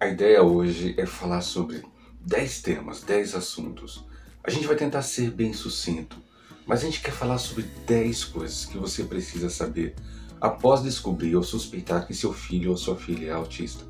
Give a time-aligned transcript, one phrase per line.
[0.00, 1.82] A ideia hoje é falar sobre
[2.20, 4.04] 10 temas, 10 assuntos.
[4.42, 6.16] A gente vai tentar ser bem sucinto,
[6.66, 9.94] mas a gente quer falar sobre 10 coisas que você precisa saber
[10.40, 13.84] após descobrir ou suspeitar que seu filho ou sua filha é autista.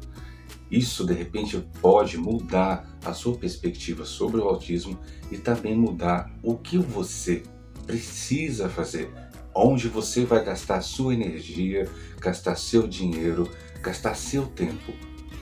[0.70, 5.00] Isso de repente pode mudar a sua perspectiva sobre o autismo
[5.32, 7.42] e também mudar o que você
[7.86, 9.10] precisa fazer,
[9.54, 11.90] onde você vai gastar sua energia,
[12.20, 13.50] gastar seu dinheiro,
[13.82, 14.92] gastar seu tempo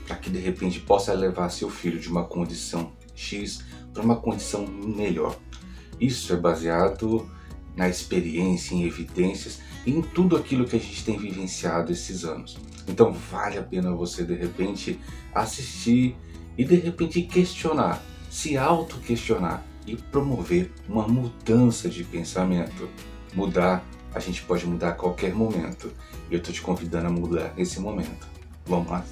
[0.05, 4.65] para que de repente possa levar seu filho de uma condição X para uma condição
[4.65, 5.37] melhor.
[5.99, 7.29] Isso é baseado
[7.75, 12.57] na experiência, em evidências e em tudo aquilo que a gente tem vivenciado esses anos.
[12.87, 14.99] Então vale a pena você de repente
[15.33, 16.15] assistir
[16.57, 22.89] e de repente questionar, se auto-questionar e promover uma mudança de pensamento.
[23.33, 25.91] Mudar, a gente pode mudar a qualquer momento.
[26.29, 28.27] E eu estou te convidando a mudar nesse momento.
[28.65, 29.03] Vamos lá?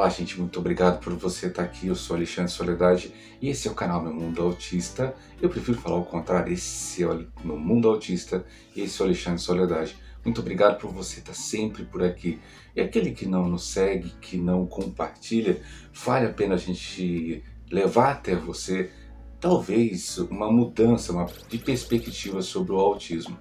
[0.00, 1.88] Olá, gente, muito obrigado por você estar aqui.
[1.88, 5.14] Eu sou Alexandre Soledade e esse é o canal Meu Mundo Autista.
[5.42, 8.42] Eu prefiro falar o contrário, esse é o Meu Mundo Autista
[8.74, 9.94] e esse é o Alexandre Soledade.
[10.24, 12.40] Muito obrigado por você estar sempre por aqui.
[12.74, 15.60] E aquele que não nos segue, que não compartilha,
[15.92, 18.90] vale a pena a gente levar até você
[19.38, 23.38] talvez uma mudança uma, de perspectiva sobre o autismo.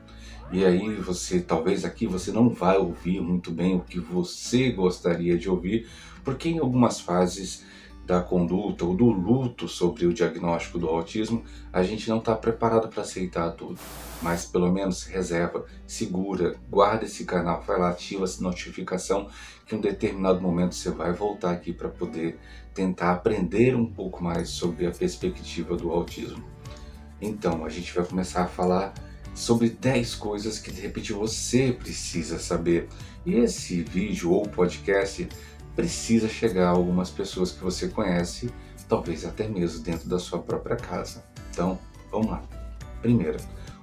[0.52, 5.38] E aí você, talvez aqui você não vai ouvir muito bem o que você gostaria
[5.38, 5.88] de ouvir,
[6.24, 7.66] porque em algumas fases
[8.10, 12.88] da conduta ou do luto sobre o diagnóstico do autismo, a gente não está preparado
[12.88, 13.80] para aceitar tudo.
[14.20, 19.30] Mas pelo menos reserva, segura, guarda esse canal, vai lá, ativa essa notificação
[19.64, 22.40] que em um determinado momento você vai voltar aqui para poder
[22.74, 26.44] tentar aprender um pouco mais sobre a perspectiva do autismo.
[27.22, 28.92] Então, a gente vai começar a falar
[29.36, 32.90] sobre 10 coisas que de repente você precisa saber.
[33.24, 35.30] E esse vídeo ou podcast
[35.80, 38.52] precisa chegar a algumas pessoas que você conhece,
[38.90, 41.24] talvez até mesmo dentro da sua própria casa.
[41.50, 41.80] Então,
[42.12, 42.44] vamos lá.
[43.02, 43.38] Primeiro,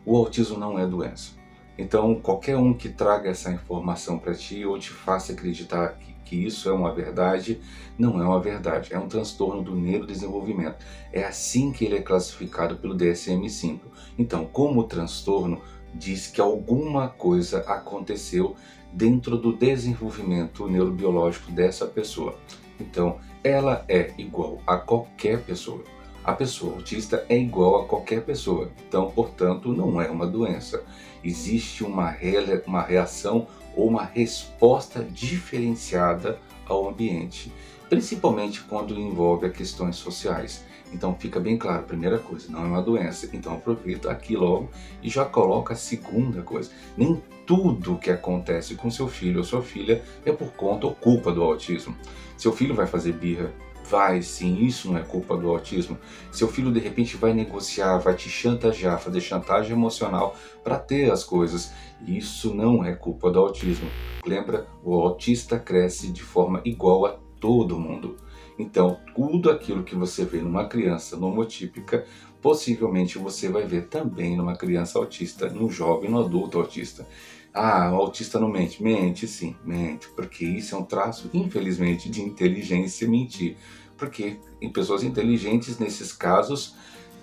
[0.05, 1.31] o autismo não é doença.
[1.79, 6.37] Então, qualquer um que traga essa informação para ti ou te faça acreditar que, que,
[6.37, 7.63] isso é uma verdade,
[7.99, 8.93] não é uma verdade.
[8.93, 10.85] É um transtorno do neurodesenvolvimento.
[11.11, 13.81] É assim que ele é classificado pelo DSM-5.
[14.19, 15.63] Então, como transtorno,
[15.95, 18.55] diz que alguma coisa aconteceu
[18.97, 22.35] dentro do desenvolvimento neurobiológico dessa pessoa.
[22.81, 25.85] Então, ela é igual a qualquer pessoa.
[26.25, 28.71] A pessoa autista é igual a qualquer pessoa.
[28.89, 30.83] Então, portanto, não é uma doença.
[31.23, 32.37] Existe uma, re
[32.67, 33.47] uma reação
[33.77, 37.53] ou uma resposta diferenciada ao ambiente,
[37.91, 40.65] principalmente quando envolve questões sociais.
[40.93, 43.29] Então fica bem claro, primeira coisa, não é uma doença.
[43.33, 44.71] Então aproveita aqui logo
[45.03, 46.71] e já coloca a segunda coisa.
[46.97, 51.33] Nem tudo que acontece com seu filho ou sua filha é por conta ou culpa
[51.33, 51.97] do autismo.
[52.37, 53.53] Seu filho vai fazer birra,
[53.89, 55.97] vai sim, isso não é culpa do autismo.
[56.33, 61.23] Seu filho de repente vai negociar, vai te chantagear, fazer chantagem emocional para ter as
[61.23, 61.73] coisas.
[62.07, 63.89] Isso não é culpa do autismo.
[64.27, 68.17] Lembra, o autista cresce de forma igual a todo mundo.
[68.59, 72.07] Então, tudo aquilo que você vê numa criança nomotípica,
[72.47, 77.05] possivelmente você vai ver também numa criança autista, num jovem, no adulto autista.
[77.53, 78.81] Ah, o autista não mente.
[78.81, 83.57] Mente sim, mente, porque isso é um traço, infelizmente, de inteligência mentir.
[83.99, 86.77] Porque em pessoas inteligentes, nesses casos,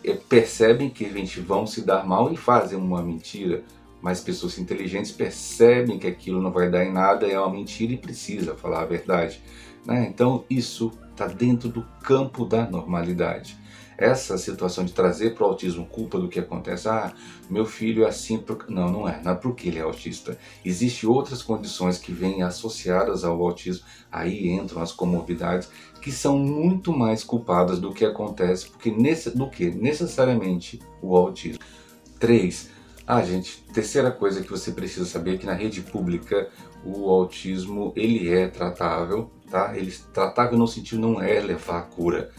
[0.03, 1.05] é, percebem que
[1.39, 3.63] vão se dar mal e fazem uma mentira.
[4.01, 7.97] Mas pessoas inteligentes percebem que aquilo não vai dar em nada, é uma mentira e
[7.97, 9.41] precisa falar a verdade.
[9.85, 10.05] Né?
[10.05, 13.63] Então isso está dentro do campo da normalidade.
[13.97, 17.13] Essa situação de trazer para o autismo culpa do que acontece, ah,
[17.49, 18.65] meu filho é assim, por...
[18.69, 20.37] não, não é, não é porque ele é autista.
[20.63, 25.69] Existem outras condições que vêm associadas ao autismo, aí entram as comorbidades,
[26.01, 31.59] que são muito mais culpadas do que acontece, porque nesse, do que necessariamente o autismo.
[32.19, 32.69] 3.
[33.05, 36.49] Ah, gente, terceira coisa que você precisa saber é que na rede pública
[36.85, 39.77] o autismo ele é tratável, tá?
[39.77, 42.31] Ele tratável no sentido não é levar a cura.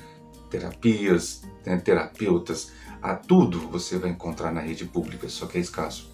[0.55, 2.71] Terapias, né, terapeutas,
[3.03, 6.09] a tudo você vai encontrar na rede pública, só que é escasso.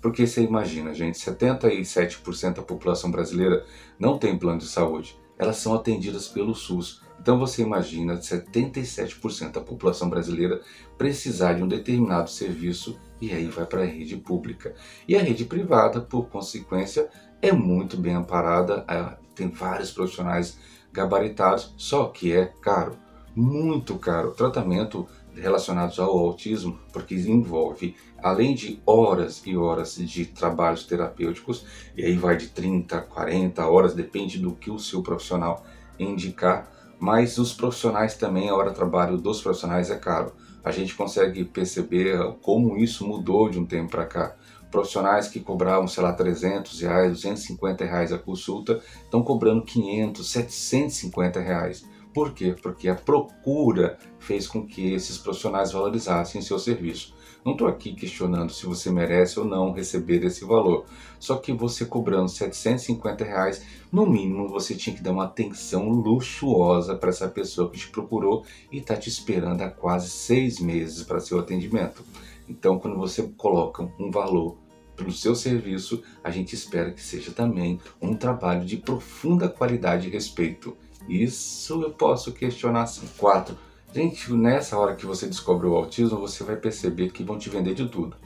[0.00, 3.66] Porque você imagina, gente, 77% da população brasileira
[3.98, 5.14] não tem plano de saúde.
[5.36, 7.02] Elas são atendidas pelo SUS.
[7.20, 10.62] Então você imagina 77% da população brasileira
[10.96, 14.74] precisar de um determinado serviço e aí vai para a rede pública.
[15.06, 17.10] E a rede privada, por consequência,
[17.42, 18.86] é muito bem amparada,
[19.34, 20.58] tem vários profissionais
[20.90, 23.01] gabaritados, só que é caro.
[23.34, 24.32] Muito caro.
[24.32, 31.64] Tratamento relacionados ao autismo, porque envolve, além de horas e horas de trabalhos terapêuticos,
[31.96, 35.64] e aí vai de 30, 40 horas, depende do que o seu profissional
[35.98, 40.32] indicar, mas os profissionais também, a hora de trabalho dos profissionais é caro.
[40.64, 44.36] A gente consegue perceber como isso mudou de um tempo para cá.
[44.70, 51.40] Profissionais que cobravam, sei lá, 300 reais, 250 reais a consulta, estão cobrando 500, 750
[51.40, 51.84] reais.
[52.12, 52.54] Por quê?
[52.60, 57.14] Porque a procura fez com que esses profissionais valorizassem seu serviço.
[57.44, 60.84] Não estou aqui questionando se você merece ou não receber esse valor.
[61.18, 66.94] Só que você cobrando 750 reais, no mínimo você tinha que dar uma atenção luxuosa
[66.94, 71.18] para essa pessoa que te procurou e está te esperando há quase seis meses para
[71.18, 72.04] seu atendimento.
[72.48, 74.56] Então, quando você coloca um valor
[74.96, 80.10] pelo seu serviço, a gente espera que seja também um trabalho de profunda qualidade e
[80.10, 80.76] respeito.
[81.08, 83.08] Isso eu posso questionar sim.
[83.16, 83.56] 4.
[83.94, 87.74] Gente, nessa hora que você descobre o autismo, você vai perceber que vão te vender
[87.74, 88.16] de tudo.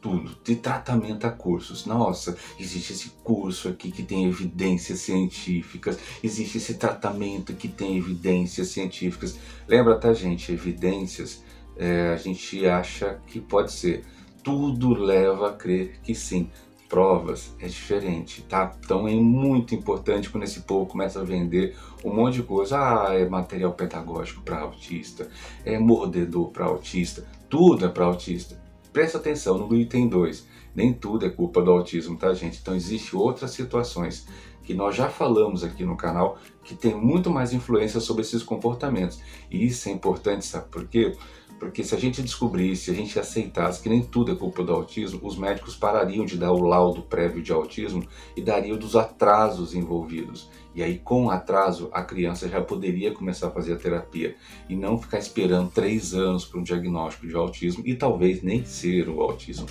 [0.00, 1.84] Tudo, de tratamento a cursos.
[1.84, 8.68] Nossa, existe esse curso aqui que tem evidências científicas, existe esse tratamento que tem evidências
[8.68, 9.36] científicas.
[9.66, 10.52] Lembra, tá, gente?
[10.52, 11.42] Evidências,
[11.76, 14.04] é, a gente acha que pode ser.
[14.44, 16.48] Tudo leva a crer que sim
[16.88, 18.72] provas é diferente, tá?
[18.84, 22.78] Então é muito importante quando esse povo começa a vender um monte de coisa.
[22.78, 25.28] Ah, é material pedagógico para autista,
[25.64, 28.60] é mordedor para autista, tudo é para autista.
[28.92, 30.46] Presta atenção no item 2.
[30.74, 32.58] Nem tudo é culpa do autismo, tá, gente?
[32.60, 34.26] Então existem outras situações
[34.62, 39.20] que nós já falamos aqui no canal que tem muito mais influência sobre esses comportamentos.
[39.50, 41.16] E isso é importante, sabe por quê?
[41.58, 44.72] Porque se a gente descobrisse, se a gente aceitasse que nem tudo é culpa do
[44.72, 48.06] autismo, os médicos parariam de dar o laudo prévio de autismo
[48.36, 50.50] e dariam dos atrasos envolvidos.
[50.74, 54.36] E aí, com o atraso, a criança já poderia começar a fazer a terapia
[54.68, 59.08] e não ficar esperando três anos para um diagnóstico de autismo e talvez nem ser
[59.08, 59.66] o autismo.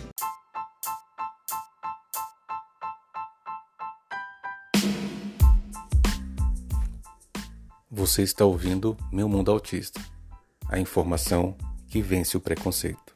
[7.92, 10.02] Você está ouvindo Meu Mundo Autista.
[10.68, 11.56] A informação
[11.95, 13.15] que vence o preconceito.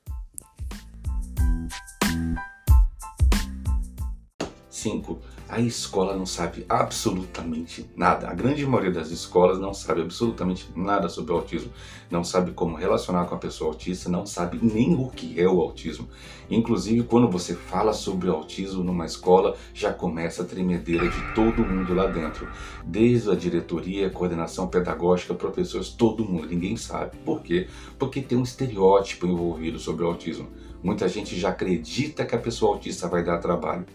[4.79, 5.19] 5.
[5.47, 8.29] A escola não sabe absolutamente nada.
[8.29, 11.71] A grande maioria das escolas não sabe absolutamente nada sobre o autismo.
[12.09, 15.59] Não sabe como relacionar com a pessoa autista, não sabe nem o que é o
[15.59, 16.07] autismo.
[16.49, 21.93] Inclusive, quando você fala sobre autismo numa escola, já começa a tremedeira de todo mundo
[21.93, 22.47] lá dentro.
[22.85, 26.47] Desde a diretoria, coordenação pedagógica, professores, todo mundo.
[26.47, 27.17] Ninguém sabe.
[27.25, 27.67] Por quê?
[27.97, 30.47] Porque tem um estereótipo envolvido sobre o autismo.
[30.81, 33.85] Muita gente já acredita que a pessoa autista vai dar trabalho.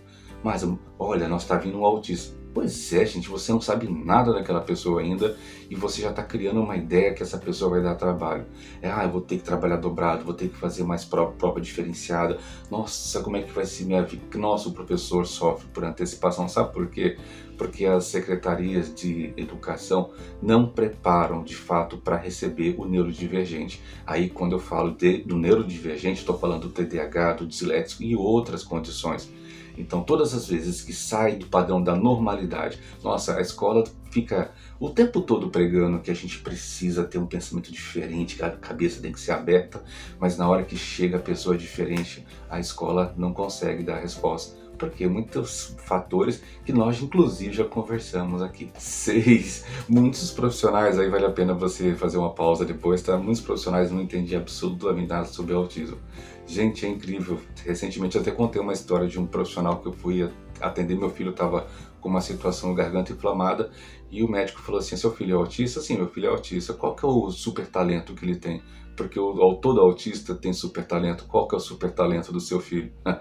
[0.44, 0.62] Mas
[0.98, 2.36] olha, nós está vindo um autista.
[2.52, 5.36] Pois é, gente, você não sabe nada daquela pessoa ainda
[5.68, 8.44] e você já está criando uma ideia que essa pessoa vai dar trabalho.
[8.80, 11.60] É, ah, eu vou ter que trabalhar dobrado, vou ter que fazer mais prova, prova
[11.60, 12.38] diferenciada.
[12.70, 14.22] Nossa, como é que vai ser minha vida?
[14.38, 16.48] Nossa, o professor sofre por antecipação.
[16.48, 17.16] Sabe por quê?
[17.58, 23.82] Porque as secretarias de educação não preparam de fato para receber o neurodivergente.
[24.06, 28.62] Aí, quando eu falo de, do neurodivergente, estou falando do TDAH, do disléxico e outras
[28.62, 29.32] condições.
[29.76, 34.90] Então, todas as vezes que sai do padrão da normalidade, nossa, a escola fica o
[34.90, 39.12] tempo todo pregando que a gente precisa ter um pensamento diferente, que a cabeça tem
[39.12, 39.82] que ser aberta,
[40.20, 44.63] mas na hora que chega a pessoa diferente, a escola não consegue dar a resposta
[44.78, 48.70] porque muitos fatores que nós inclusive já conversamos aqui.
[48.78, 53.16] Seis, muitos profissionais, aí vale a pena você fazer uma pausa depois, tá?
[53.16, 55.98] Muitos profissionais não entendem absolutamente nada sobre autismo.
[56.46, 57.40] Gente, é incrível.
[57.64, 60.28] Recentemente eu até contei uma história de um profissional que eu fui
[60.60, 61.66] atender, meu filho estava
[62.00, 63.70] com uma situação garganta inflamada
[64.10, 65.80] e o médico falou assim, seu filho é autista?
[65.80, 66.74] Sim, meu filho é autista.
[66.74, 68.62] Qual que é o super talento que ele tem?
[68.96, 71.24] Porque o, todo autista tem super talento.
[71.26, 72.92] Qual que é o super talento do seu filho?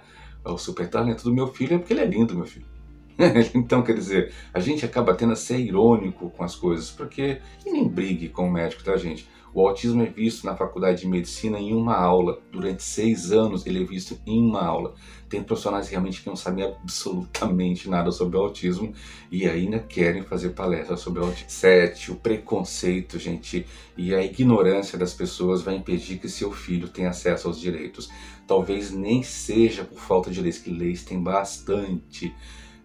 [0.52, 2.73] o super talento do meu filho é porque ele é lindo, meu filho.
[3.54, 7.40] então, quer dizer, a gente acaba tendo a ser irônico com as coisas, porque.
[7.66, 9.28] E nem brigue com o médico, tá, gente?
[9.56, 12.42] O autismo é visto na faculdade de medicina em uma aula.
[12.52, 14.96] Durante seis anos ele é visto em uma aula.
[15.30, 18.92] Tem profissionais realmente que não sabem absolutamente nada sobre o autismo
[19.32, 21.50] e ainda querem fazer palestras sobre o autismo.
[21.52, 23.64] Sete, o preconceito, gente,
[23.96, 28.10] e a ignorância das pessoas vai impedir que seu filho tenha acesso aos direitos.
[28.48, 32.34] Talvez nem seja por falta de leis, que leis tem bastante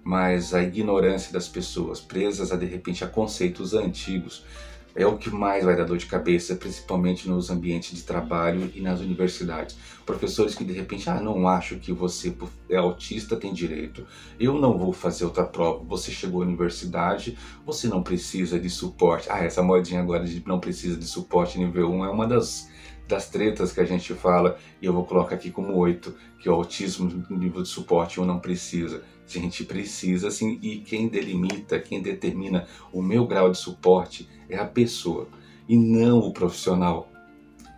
[0.05, 4.45] mas a ignorância das pessoas, presas a de repente a conceitos antigos,
[4.95, 8.81] é o que mais vai dar dor de cabeça, principalmente nos ambientes de trabalho e
[8.81, 9.77] nas universidades.
[10.05, 12.35] Professores que de repente, ah, não acho que você
[12.69, 14.05] é autista, tem direito.
[14.41, 15.85] Eu não vou fazer outra prova.
[15.85, 19.29] Você chegou à universidade, você não precisa de suporte.
[19.31, 22.69] Ah, essa modinha agora de não precisa de suporte nível 1 é uma das
[23.07, 26.53] das tretas que a gente fala, e eu vou colocar aqui como oito, que o
[26.53, 29.03] autismo nível de suporte 1 não precisa.
[29.29, 34.65] Gente precisa, sim, e quem delimita, quem determina o meu grau de suporte é a
[34.65, 35.29] pessoa,
[35.69, 37.13] e não o profissional.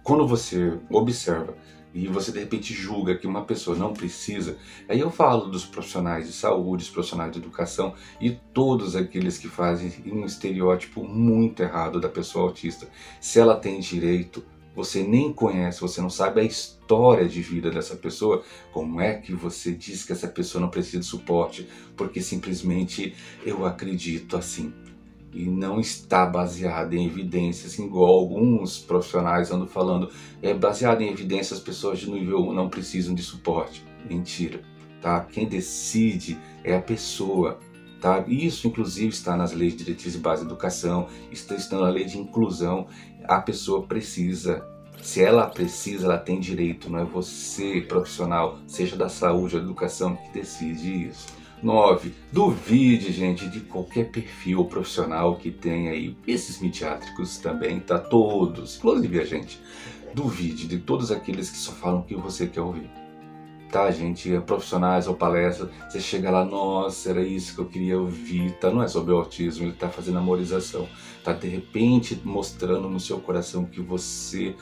[0.04, 1.56] Quando você observa
[1.92, 4.56] e você de repente julga que uma pessoa não precisa,
[4.88, 9.48] aí eu falo dos profissionais de saúde, dos profissionais de educação e todos aqueles que
[9.48, 12.88] fazem um estereótipo muito errado da pessoa autista.
[13.20, 14.44] Se ela tem direito
[14.80, 19.34] você nem conhece, você não sabe a história de vida dessa pessoa, como é que
[19.34, 21.68] você diz que essa pessoa não precisa de suporte?
[21.94, 24.72] Porque simplesmente eu acredito assim.
[25.32, 30.10] E não está baseado em evidências, igual alguns profissionais andam falando,
[30.42, 33.84] é baseado em evidências, as pessoas de nível 1 não precisam de suporte.
[34.08, 34.62] Mentira,
[35.00, 35.20] tá?
[35.20, 37.60] Quem decide é a pessoa,
[38.00, 38.24] Tá?
[38.26, 42.04] Isso, inclusive, está nas leis de diretrizes de base de educação, está, está na lei
[42.04, 42.86] de inclusão.
[43.24, 44.66] A pessoa precisa,
[45.02, 49.66] se ela precisa, ela tem direito, não é você, profissional, seja da saúde ou da
[49.66, 51.26] educação, que decide isso.
[51.62, 52.14] 9.
[52.32, 56.16] Duvide, gente, de qualquer perfil profissional que tenha aí.
[56.26, 57.98] Esses midiátricos também, tá?
[57.98, 59.60] Todos, inclusive a gente.
[60.14, 62.99] Duvide de todos aqueles que só falam o que você quer ouvir
[63.70, 64.34] tá, gente?
[64.34, 68.70] É profissionais ou palestras, você chega lá, nossa, era isso que eu queria ouvir, tá?
[68.70, 70.88] Não é sobre o autismo, ele tá fazendo amorização,
[71.24, 74.54] tá de repente mostrando no seu coração que você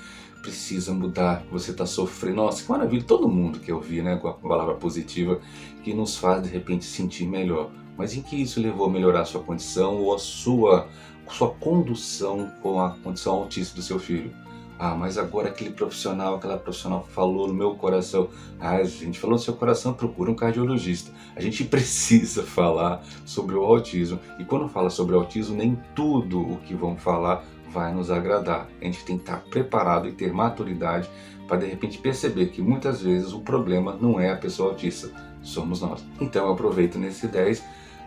[0.42, 2.36] precisa mudar, que você tá sofrendo.
[2.36, 4.16] Nossa, que maravilha, todo mundo quer ouvir, né?
[4.16, 5.40] Com a palavra positiva
[5.82, 7.70] que nos faz de repente sentir melhor.
[7.96, 10.88] Mas em que isso levou a melhorar a sua condição ou a sua,
[11.30, 14.32] sua condução com a condição autista do seu filho?
[14.78, 18.28] Ah, mas agora aquele profissional, aquela profissional falou no meu coração.
[18.60, 21.10] Ah, a gente falou no seu coração, procura um cardiologista.
[21.34, 24.20] A gente precisa falar sobre o autismo.
[24.38, 28.68] E quando fala sobre o autismo, nem tudo o que vão falar vai nos agradar.
[28.80, 31.10] A gente tem que estar preparado e ter maturidade
[31.48, 35.10] para de repente perceber que muitas vezes o problema não é a pessoa autista,
[35.42, 36.04] somos nós.
[36.20, 37.64] Então eu aproveito nesse 10,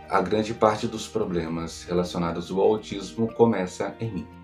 [0.10, 4.41] a grande parte dos problemas relacionados ao autismo começa em mim.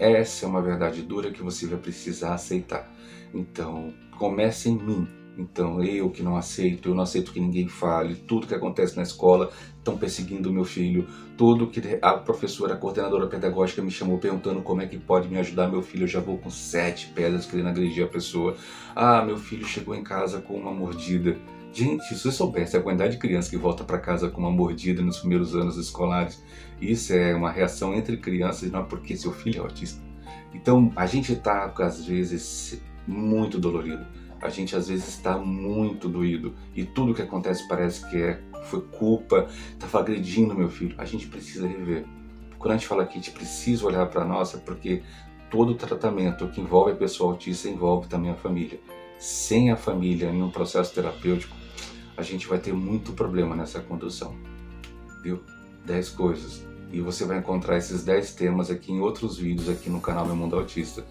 [0.00, 2.90] Essa é uma verdade dura que você vai precisar aceitar.
[3.34, 5.06] Então, comece em mim.
[5.36, 9.02] Então, eu que não aceito, eu não aceito que ninguém fale, tudo que acontece na
[9.02, 14.18] escola, estão perseguindo o meu filho, tudo que a professora, a coordenadora pedagógica me chamou
[14.18, 17.44] perguntando como é que pode me ajudar meu filho, eu já vou com sete pedras
[17.44, 18.56] querendo agredir a pessoa.
[18.96, 21.36] Ah, meu filho chegou em casa com uma mordida.
[21.72, 25.02] Gente, se você soubesse a quantidade de criança que volta para casa com uma mordida
[25.02, 26.42] nos primeiros anos escolares,
[26.80, 30.02] isso é uma reação entre crianças, não é porque seu filho é autista.
[30.52, 34.04] Então, a gente está, às vezes, muito dolorido.
[34.42, 36.54] A gente, às vezes, está muito doído.
[36.74, 40.94] E tudo que acontece parece que é, foi culpa, estava agredindo meu filho.
[40.98, 42.04] A gente precisa rever.
[42.58, 45.02] Quando a gente fala que a gente precisa olhar para nós, é porque
[45.50, 48.80] todo tratamento que envolve a pessoa autista envolve também a família.
[49.18, 51.59] Sem a família em um processo terapêutico,
[52.16, 54.36] a gente vai ter muito problema nessa condução.
[55.22, 55.42] Viu?
[55.84, 56.64] 10 coisas.
[56.92, 60.36] E você vai encontrar esses 10 temas aqui em outros vídeos aqui no canal Meu
[60.36, 61.04] Mundo Autista.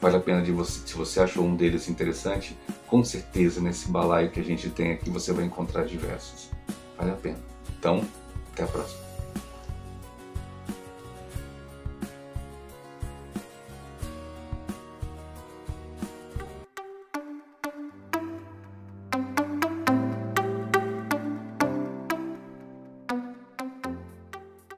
[0.00, 2.56] Vale a pena de você, se você achou um deles interessante,
[2.86, 6.50] com certeza nesse balaio que a gente tem aqui você vai encontrar diversos.
[6.96, 7.38] Vale a pena.
[7.78, 8.04] Então,
[8.52, 9.03] até a próxima.